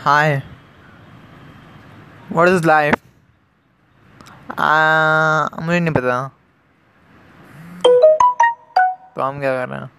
[0.00, 0.42] Hi
[2.32, 2.94] is is life
[4.50, 6.30] ah, मुझे नहीं पता।
[9.16, 9.90] तो हम क्या कर रहे हैं?